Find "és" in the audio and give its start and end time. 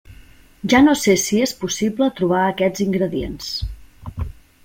1.47-1.51